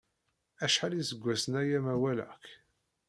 Acḥal 0.65 0.93
iseggasen 0.95 1.53
aya 1.61 1.79
ma 1.85 1.93
walaɣ-k. 2.01 2.45